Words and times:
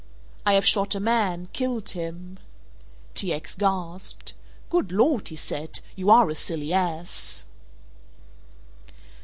"I 0.47 0.53
have 0.53 0.65
shot 0.65 0.95
a 0.95 0.99
man, 0.99 1.47
killed 1.53 1.89
him!" 1.89 2.39
T. 3.13 3.31
X. 3.31 3.53
gasped. 3.53 4.33
"Good 4.71 4.91
Lord," 4.91 5.27
he 5.27 5.35
said, 5.35 5.79
"you 5.95 6.09
are 6.09 6.27
a 6.27 6.33
silly 6.33 6.73
ass!" 6.73 7.45